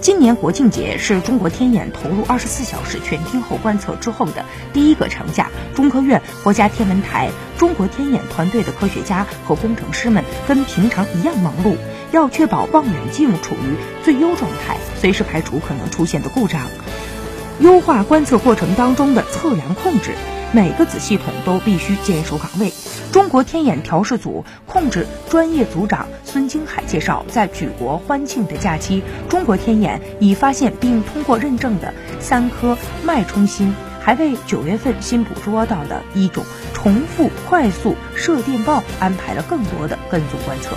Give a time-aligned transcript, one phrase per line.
[0.00, 5.50] 今年国庆节是中国天眼投入二十四小时全天候观测之后的第一个长假。
[5.74, 11.76] 中科院、国家天文台、中国天眼团队的科学家和工程师们跟平常一样忙碌，
[12.12, 16.62] 要确保望远镜处于最优状态，随时排除可能出现的故障，
[17.60, 20.14] 优化观测过程当中的测量控制。
[20.52, 22.72] 每个子系统都必须坚守岗位。
[23.12, 40.74] 中国天眼调试组控制专业组长孙京海介绍，在举国欢庆的假期，中国天眼已发现并通过认证的三颗脉冲星，还为九月份新捕捉到的一种重复快速射电暴安排了更多的跟踪观测。